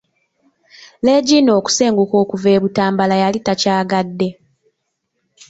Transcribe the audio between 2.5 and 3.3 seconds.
e Butambala